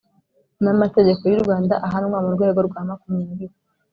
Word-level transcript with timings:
n 0.63 0.65
amategeko 0.73 1.23
y 1.27 1.35
u 1.37 1.41
Rwanda 1.43 1.75
ahanwa 1.87 2.17
mu 2.23 2.29
rwego 2.35 2.59
rwa 2.67 2.81
makumyabiri 2.89 3.55